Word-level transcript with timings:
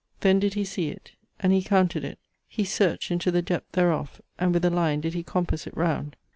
Then 0.21 0.39
did 0.39 0.55
he 0.55 0.65
see 0.65 0.89
it, 0.89 1.11
And 1.41 1.53
he 1.53 1.61
counted 1.61 2.03
it; 2.03 2.17
He 2.47 2.63
searched 2.63 3.11
into 3.11 3.29
the 3.29 3.43
depth 3.43 3.73
thereof, 3.73 4.19
And 4.39 4.51
with 4.51 4.65
a 4.65 4.71
line 4.71 4.99
did 5.01 5.13
he 5.13 5.21
compass 5.21 5.67
it 5.67 5.77
round! 5.77 6.15